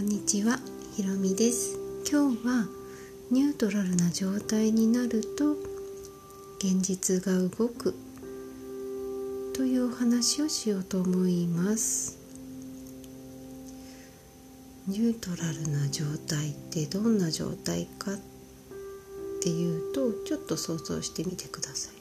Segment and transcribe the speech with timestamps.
[0.00, 0.58] こんにちは、
[0.96, 1.78] ひろみです。
[2.10, 2.66] 今日は
[3.30, 5.52] ニュートラルな状態になると
[6.56, 7.94] 現実が動く
[9.54, 12.18] というお話をしようと思います。
[14.88, 18.16] ニュートラルな状態ってどんな状態かっ
[19.42, 21.94] ていうとちょっと想像してみてください。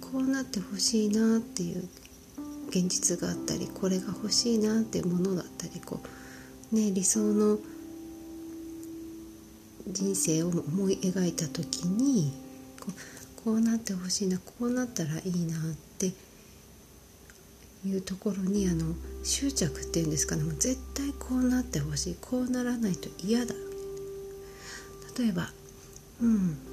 [0.00, 1.86] こうなってほしいなっていう
[2.72, 6.00] 現実があったりこれが欲しいなっていうものだったりこ
[6.72, 7.58] う、ね、理想の
[9.86, 12.32] 人生を思い描いた時に
[13.44, 15.60] こうなってほしいなこうなったらいいなっ
[15.98, 16.12] て
[17.84, 20.44] いうところにあの執着っていうんですかね。
[20.44, 22.16] もう絶対こうなってほしい。
[22.20, 23.54] こうならないと嫌だ。
[25.18, 25.50] 例えば
[26.22, 26.71] うん。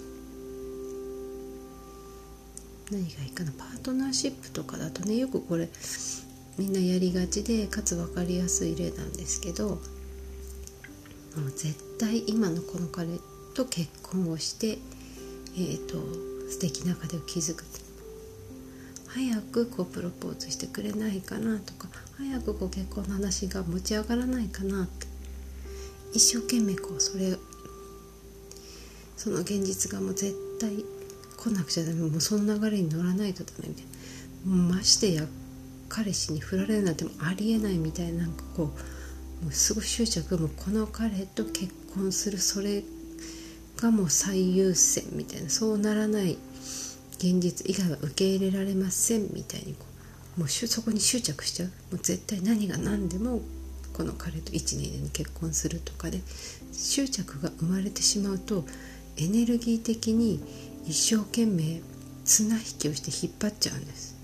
[2.92, 3.52] 何がいいかな。
[3.52, 5.70] パートナーシップとかだとねよくこれ
[6.58, 9.76] みんなやりがちでかつ分かりやすい例なんですけども
[11.48, 13.08] う絶対今のこの彼
[13.54, 14.78] と結婚をして、
[15.56, 15.96] えーと、
[16.50, 17.66] 素敵な家庭を築く。
[19.08, 25.08] 早くこうプロポーズしてくれないかなとか早くこう結婚の話が持ち上がらないかなって。
[26.14, 27.38] 一生懸命こうそれ
[29.16, 30.84] その現実がもう絶対
[31.40, 33.86] 来なくちゃダメもうその流れに乗らないとダメみたい
[34.46, 35.24] なましてや
[35.88, 38.72] 彼氏に振られるなんてもありえないみたいななんかこ
[39.42, 42.84] うもうすごい執着もうこの彼と結婚するそれ
[43.78, 46.38] がもう最優先みたいなそうならない
[47.18, 49.86] 現実以外は受け入れられませんみたいにこ
[50.38, 53.42] うもうそこに執着しちゃうもう絶対何が何でも
[53.94, 56.22] この彼と1年で結婚するとかで
[56.72, 58.64] 執着が生まれてしまうと
[59.18, 60.40] エネルギー的に
[60.90, 61.82] 一生懸命
[62.26, 64.18] 綱引きをして引っ張っちゃうんです。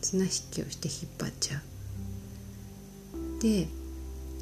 [0.00, 3.42] 綱引きをして引っ張っちゃう。
[3.42, 3.68] で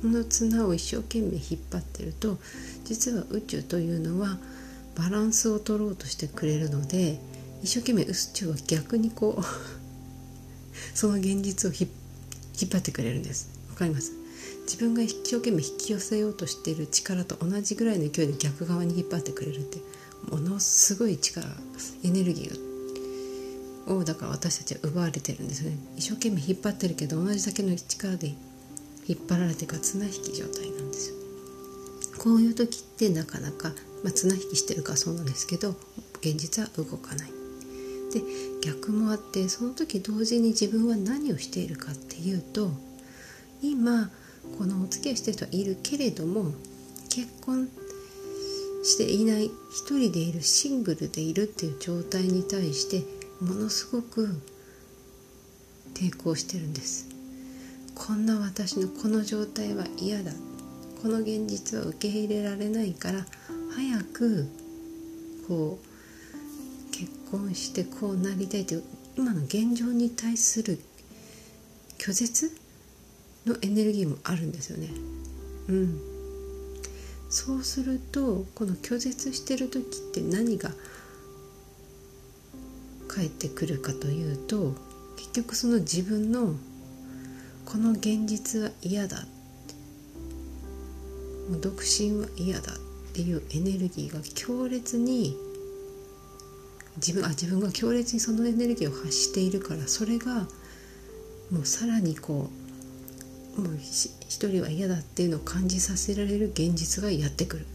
[0.00, 2.38] この綱を一生懸命引っ張ってると
[2.84, 4.38] 実は宇宙というのは
[4.96, 7.19] バランスを取ろうとしてくれるので
[7.64, 9.44] 一生懸命宇宙は逆にこう
[10.94, 11.90] その現実を引っ
[12.70, 13.48] 張ってくれるんです。
[13.70, 14.12] わかります？
[14.64, 19.78] 自分が一生懸命引き寄せようとしている力と同じぐらいの勢いで逆側に引っ張ってくれるって。
[20.30, 21.46] ものすごい力
[22.02, 25.76] エネルギーをだから私たちは奪われてるんですね。
[25.96, 28.34] 一生懸命引っ張ってるけど同じだけの力で
[29.06, 31.16] 引っ張られてか綱引き状態なんですよ。
[32.18, 33.70] こういう時ってなかなか、
[34.02, 35.76] まあ、綱引きしてるからそうなんですけど
[36.20, 37.30] 現実は動かない。
[38.12, 38.22] で
[38.62, 42.70] 逆もあってその時同時に自分は何をしているかっていうと
[43.62, 44.10] 今
[44.56, 46.52] このお付き合いしてる人はいるけれども
[47.10, 47.68] 結婚
[48.88, 53.04] していない一人でいるシングルでいるっていう状態に対して
[53.44, 54.41] ものすごく
[55.94, 57.06] 抵抗してるんです。
[57.94, 60.32] こんな私のこの状態は嫌だ。
[61.03, 63.26] この現実は受け入れられないから
[63.75, 64.49] 早く
[65.47, 68.84] こう結婚してこうなりたいという
[69.16, 70.81] 今の現状に対する
[71.99, 72.56] 拒絶
[73.47, 74.88] のエネルギーもあるんですよね。
[75.69, 76.00] うん、
[77.28, 79.84] そうするとこの拒絶してる時っ
[80.14, 80.70] て何が
[83.08, 84.74] 返ってくるかというと
[85.16, 86.54] 結局その自分の
[87.66, 89.24] この現実は嫌だ
[91.50, 92.76] もう独身は嫌だっ
[93.12, 95.36] ていうエネルギーが強烈に
[96.96, 100.46] 自分あ自分が強烈にそのエネルギーを発しているからそれが
[101.50, 102.50] もうさらにこ
[103.56, 103.76] うもう
[104.28, 107.66] 一人は嫌だっていうのを感じさせられる現実がやってくる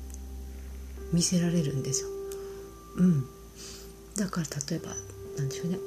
[1.11, 2.09] 見せられるんですよ。
[2.97, 3.25] うん、
[4.15, 4.89] だから例えば
[5.37, 5.77] なんでしょうね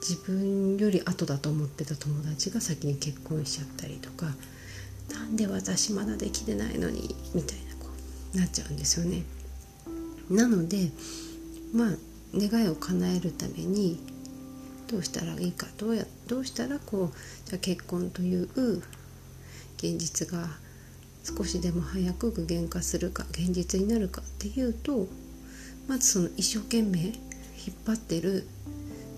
[0.00, 4.26] 自分より後だと思ってた友達が先に結婚しちゃったりとか
[5.12, 7.90] なんで私まだできてないのにみたいなこ
[8.34, 9.22] うなっちゃうんですよね。
[10.30, 10.90] なので
[11.72, 11.96] まあ
[12.34, 14.00] 願いを叶えるために
[14.88, 18.48] どうしたらいいかどうやどうしたらこうじゃ結婚という
[19.82, 20.46] 現実が
[21.24, 25.06] 少しでも早く具現化するか現実になるかっていうと
[25.88, 27.14] まずその一生懸命引っ
[27.86, 28.46] 張ってる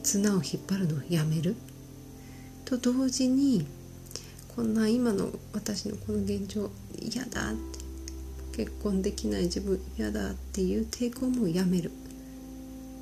[0.04, 1.56] 綱を引っ張るのをやめる。
[2.64, 3.66] と同時に
[4.54, 7.54] こんな今の私のこの現状嫌だっ
[8.52, 11.90] て結婚できない自分嫌だっていう抵抗もやめる。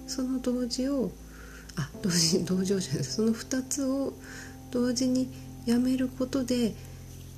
[0.07, 1.11] その同時を
[1.77, 4.13] あ同時同情じゃないその2つを
[4.71, 5.31] 同時に
[5.67, 6.75] やめることで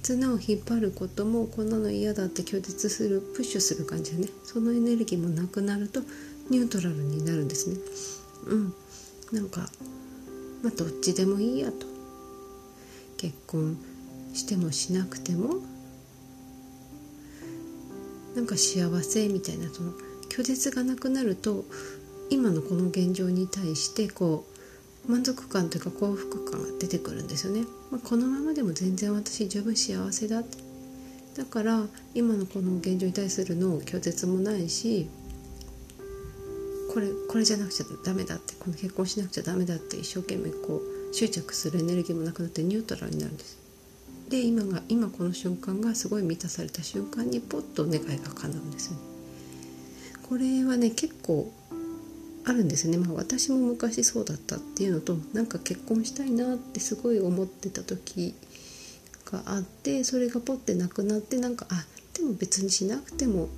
[0.03, 4.29] 綱を引っ張ることもこんなの嫌だって拒絶するプッシュする感じでね。
[4.45, 6.01] そのエネルギーもなくなると
[6.51, 7.77] ニュートラルになるんですね。
[8.47, 8.75] うん。
[9.31, 9.69] なんか
[10.63, 11.87] まあどっちでもいいやと。
[13.17, 13.77] 結婚
[14.35, 15.57] してもしなくても
[18.35, 19.93] なんか幸せみたいなその
[20.29, 21.65] 拒絶がなくなると
[22.31, 24.52] 今のこの現状に対してこう
[25.09, 30.43] 満足感というか幸福感が出てくるんですよね、まあ、このままでも全然私十分幸せだ
[31.37, 35.09] だから今のこの現状に対するの拒絶もないし
[36.93, 43.59] これこれじゃなくちゃダメだってこの結婚しなくちゃダメだって一生懸命こう執着するエネルギーもなくなってニュートラルになるんです。
[44.29, 48.97] で今が今この瞬間がすごい満たされた瞬間にポッと願いが叶うんですね。
[50.29, 51.51] これはね結構
[52.45, 58.35] あるんですね、まあ、私も昔そうだったっていうのとなんか結婚したいなってすごい思ってた時
[59.31, 61.85] があってそれがポッてなくなってなんかあ
[62.15, 63.49] でも別にしなくても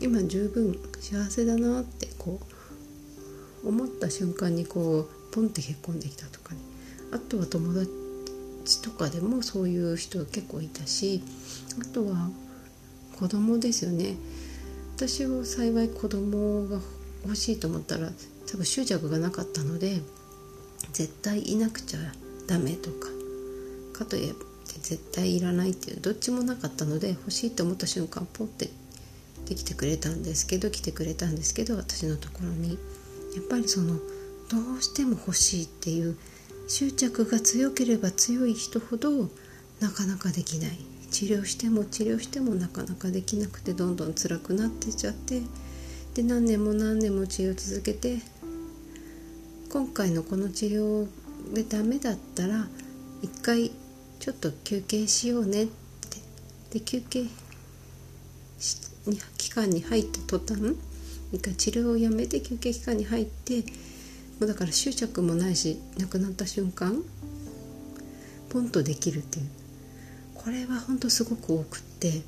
[0.00, 2.40] 今十分幸せだなってこ
[3.64, 6.60] う思った瞬間にこうポンって結婚できたとかね。
[7.10, 11.22] あとは友達とかでもそういう人結構いたし
[11.80, 12.28] あとは
[13.18, 14.16] 子供ですよね。
[14.96, 16.80] 私は幸い子供が
[17.24, 18.10] 欲しいと思ったら
[18.50, 20.00] 多分執着がなかったので
[20.92, 22.00] 絶対いなくちゃ
[22.46, 23.08] ダメとか
[23.92, 28.70] かといって絶対いらないっていうどっちもなかったので欲しいと思った瞬間ポンって
[29.46, 32.78] できてくれたんですけど来てくれたんですけど私のところに。
[33.34, 33.96] やっぱりその
[34.48, 36.16] どうしても欲しいっていう
[36.66, 39.28] 執着が強ければ強い人ほど
[39.80, 40.78] なかなかできない。
[41.10, 45.40] 治療しても治療してもなかなかできなくてどんどん辛くなってちゃって
[46.18, 48.18] で何年も何年も治療を続けて
[49.70, 51.06] 今回のこの治療
[51.54, 52.66] でダメだったら
[53.22, 53.70] 一回
[54.18, 55.72] ちょっと休憩しようねって。
[56.72, 57.26] で休憩
[59.36, 60.74] 期間に入った途端
[61.32, 63.66] 一回治療をやめて休憩期間に入っても
[64.40, 67.00] うだから執着もないし亡くなった瞬間
[68.48, 69.46] ポンとできるっていう。
[70.34, 72.22] これは本当すごく多くって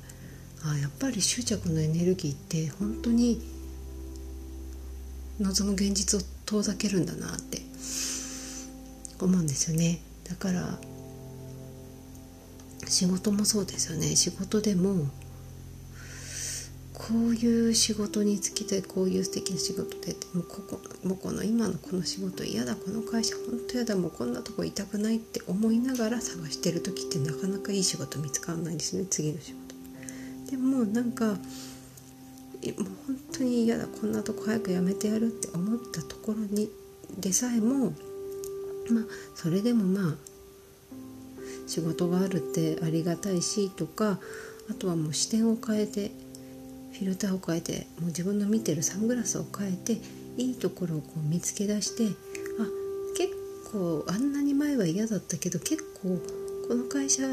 [0.63, 3.59] あやっぱり執着のエネルギーって本当に
[5.39, 7.61] 望む現実を遠ざけるんだなって
[9.19, 10.01] 思うんですよね。
[10.29, 10.79] だから
[12.87, 14.15] 仕事もそうですよね。
[14.15, 15.07] 仕事でも
[16.93, 29.05] こういう仕事に就きたいこういう素敵な仕事でもうここもうこの今のこの仕事嫌だこの会社本当嫌だもうこんなとこいたくないって思いながら探してる時ってなかなかいい仕事見つからないですね。
[29.09, 30.51] 次の仕事。
[30.51, 31.37] でもなんか
[32.77, 36.69] もう本当に嫌だこんなとこ早く辞めてやるって思ったところに
[37.19, 37.91] でさえも
[38.89, 39.03] まあ
[39.35, 40.15] それでもまあ
[41.67, 44.19] 仕事があるってありがたいしとか
[44.69, 46.11] あとはもう視点を変えて
[46.93, 49.97] フィルターを変えてもう自分の見てるサングラスを変えて
[50.37, 52.05] いいところをこう見つけ出して
[52.59, 52.67] あ
[53.17, 53.33] 結
[53.71, 56.19] 構あんなに前は嫌だったけど結構
[56.67, 57.23] この会社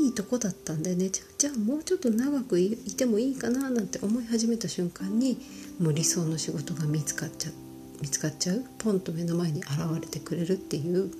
[0.00, 1.10] いいとこだったんだよね。
[1.38, 5.38] じゃあもうちょっと長くいてもいいかななんて思い始めた瞬間に
[5.78, 7.52] もう理想の仕事が見つかっちゃう
[8.00, 8.64] 見つかっちゃう？
[8.78, 9.70] ポンと目の前に現
[10.00, 11.10] れてくれるっていう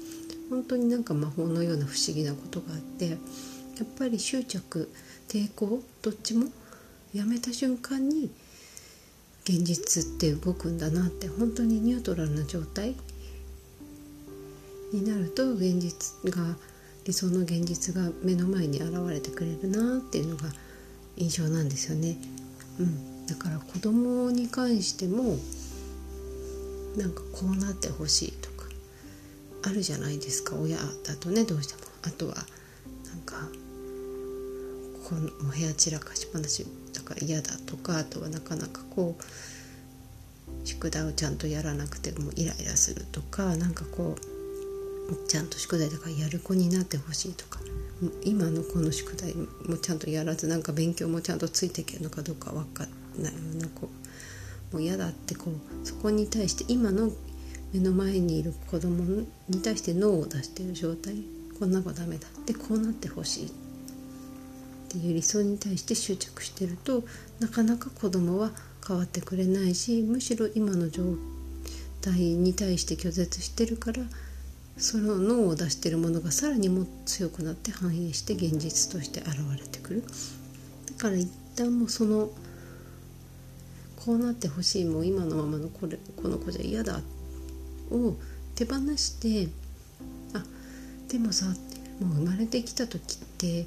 [0.48, 3.18] 本当になんか魔法のような不思議なことがあってやっ
[3.98, 4.90] ぱり執着
[5.28, 6.46] 抵抗どっちも
[7.14, 8.30] やめた瞬間に
[9.44, 12.94] 現実って動くんだなって本当にニュートラルな状態
[14.92, 16.56] になると現実が
[17.10, 20.44] 理想の現実が目の前に現れてくれるなっていうのが
[21.16, 22.16] 印象なんですよね。
[22.78, 25.36] うん、だから子供に関しても
[26.96, 28.66] なんかこうなってほしいとか
[29.64, 31.80] あるじゃないですか親だとねどうしても。
[32.02, 33.48] あとはなんか
[35.08, 36.64] この部屋散らかしっぱなし
[36.94, 39.22] だから嫌だとかあとはなかなかこう
[40.64, 44.39] 宿題をちゃんとやらなくてもイライラするとかなんかこう
[45.28, 47.60] ちゃんと宿題だからやる子になってほしいとか
[48.22, 53.88] 今のこの宿題もちゃんとやらずなんか勉強もちゃんとついていけるのかどうか分かんないようなこ
[54.72, 57.10] うもう嫌だってこうそこに対して今の
[57.72, 61.40] 目の前にいる子供に対して脳を出してる状態。
[61.60, 63.50] こんな子ダメだってこうなってほしいっ
[64.88, 67.04] ていう理想に対して執着してると
[67.38, 68.50] なかなか子供は
[68.88, 71.02] 変わってくれないしむしろ今の状
[72.00, 74.00] 態に対して拒絶してるから
[74.80, 82.30] その脳を出してるものがさらにも強くなって反映して現実として現れてくるだから一旦もうその
[83.96, 87.02] こうなってほしいもう今のままのこれこの子じゃ嫌だ
[87.90, 88.14] を
[88.54, 89.48] 手放して
[90.34, 90.42] あ
[91.08, 91.54] でもさもう
[92.16, 93.66] 生まれてきた時って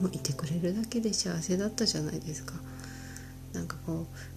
[0.00, 2.54] もういてくれるだけで幸せだったじゃないですか。
[3.52, 4.35] なんかこう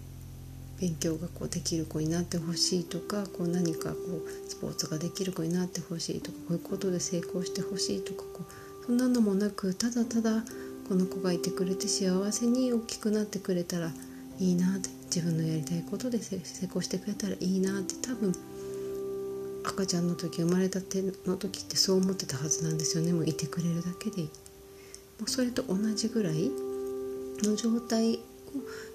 [0.80, 8.42] 勉強がこうできる子になってほしいとかこう何かこうスポーツができる子になってほしいとかこういうことで成功してほしいとかこ
[8.84, 10.44] うそんなのもなくただただ
[10.88, 13.92] この子がいてくれて幸せに大きくなってくれたら
[14.40, 18.34] いいなって自分のやりたいことで成功してくれたらいいなって多分
[19.66, 23.12] 赤ちゃんの時生まれたての時ってそう思ってたはずなんですよね。
[23.12, 24.28] もういてくれるだけでいい。
[25.20, 26.50] もうそれと同じぐらい
[27.44, 28.20] の状態
[28.50, 28.52] を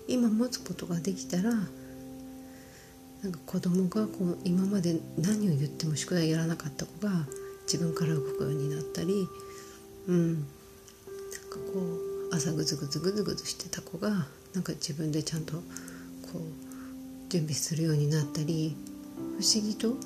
[0.09, 7.27] 今持つことができたらなんか子供がこう今まで何を言っても宿題やらなかった子が
[7.63, 9.27] 自分から動くようになったり
[10.09, 10.35] うん。
[10.35, 10.43] なん
[11.51, 11.81] かこ
[12.31, 15.61] う朝ぐずぐずぐずぐずしてた子がなんか自分でちゃんとこ
[16.39, 18.77] う準備するようになったり
[19.17, 19.97] 不思議と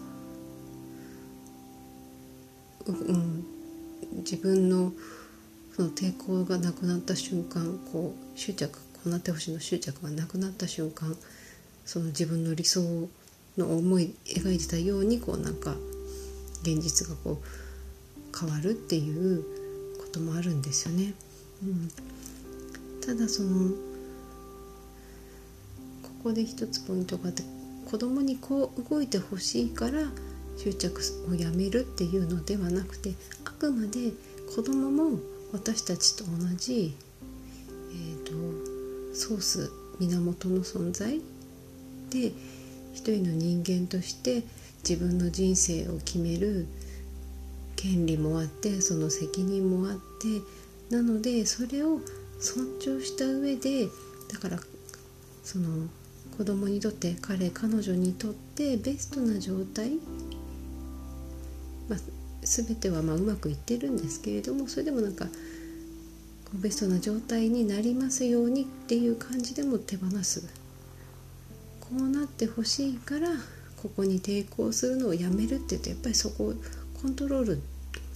[2.86, 3.44] うん、
[4.18, 4.92] 自分の
[5.76, 8.78] その抵抗がなくなった瞬間こう執着
[9.08, 11.16] こうなってほしいの執着がなくなった瞬間
[11.86, 13.08] その自分の理想
[13.56, 15.76] の思い描いてたようにこうなんか
[16.60, 19.42] 現実がこう変わるっていう
[19.98, 21.14] こともあるんですよね。
[21.62, 21.90] うん、
[23.00, 23.70] ただその
[26.02, 27.42] ここで一つポイントがあって
[27.90, 30.02] 子供にこう動いてほしいから
[30.58, 31.00] 執着
[31.30, 33.14] をやめるっていうのではなくて
[33.46, 34.12] あくまで
[34.54, 35.18] 子供も
[35.52, 36.94] 私たちと同じ、
[39.18, 41.20] ソース源の存在
[42.10, 42.32] で
[42.94, 44.44] 一人の人間として
[44.88, 46.66] 自分の人生を決める
[47.74, 52.00] 権利もあってその責任もあってなのでそれを
[52.40, 53.88] 尊重した上で
[54.32, 54.58] だから
[55.42, 55.88] その
[56.36, 59.98] 子供にとって彼彼女にとってベストな状態
[61.88, 61.98] まあ、
[62.42, 65.26] 全てはまうまくいってるんですけれどもそれでもなんか
[66.54, 70.42] ベストな状態になりますようにっていう感じでも手放す。
[71.80, 73.28] こうなってほしいから
[73.82, 76.52] ここに抵抗するのをやめるって言うとやっぱりそこ
[77.00, 77.60] コントロール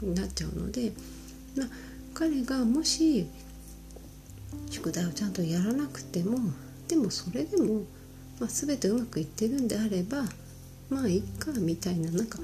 [0.02, 0.92] になっちゃうので、
[1.56, 1.68] まあ、
[2.12, 3.26] 彼がもし
[4.70, 6.38] 宿題をちゃんとやらなくても
[6.88, 7.82] でもそれでも、
[8.40, 10.24] まあ、全てうまくいってるんであれば
[10.90, 12.38] まあいいかみたいななんか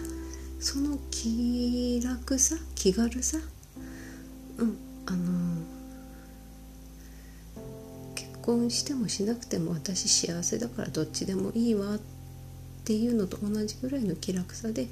[0.61, 3.39] その気楽さ気軽さ
[4.59, 4.77] うん
[5.07, 5.78] あの結
[8.49, 11.99] 婚してもしなくても私幸せだからどっちでもいいわっ
[12.87, 14.87] ていうのと同じぐらいの気楽さで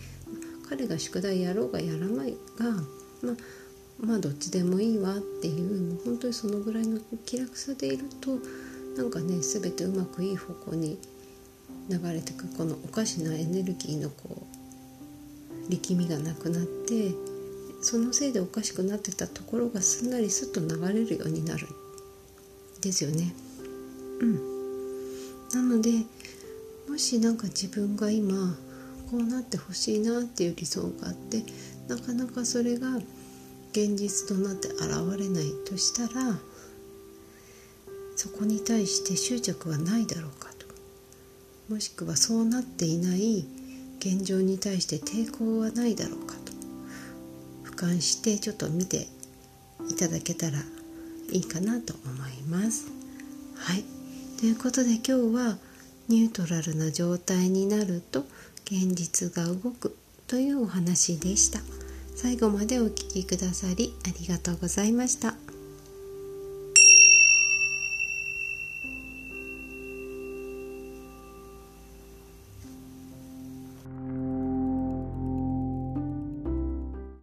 [0.68, 2.66] 彼が宿題やろうがやらないが
[3.22, 3.36] まあ
[3.98, 8.38] まあどっちでもいいわっていうもう本当にそのぐらいの気楽さでいると
[8.98, 10.98] なんかね全てうまくいい方向に
[11.88, 14.42] 流れてくこのおかしなエネルギーのこ
[15.66, 17.12] う力みがなくなって
[17.80, 21.66] そのせいでおかしくなってたところがすんなりすっと流れるようになる
[22.82, 23.45] ですよね。
[24.20, 25.90] うん、なので
[26.88, 28.56] もし何か自分が今
[29.10, 31.42] こうなってほしいなっていう理想があって
[31.88, 32.96] なかなかそれが
[33.72, 34.80] 現実となって現
[35.18, 36.38] れないとしたら
[38.16, 40.66] そこに対して執着はないだろうかと。
[41.68, 43.46] もしくはそうなっていない
[43.98, 46.52] 現状に対して抵抗はないだろうかと。
[47.70, 49.08] 俯瞰してちょっと見て
[49.90, 50.58] いただけたら
[51.30, 52.86] いいかなと思います。
[53.56, 53.95] はい。
[54.38, 55.56] ということで今日は
[56.08, 58.20] ニュートラルな状態になると
[58.66, 61.60] 現実が動くというお話でした。
[62.14, 65.45] 最後までお聴きくださりありがとうございました。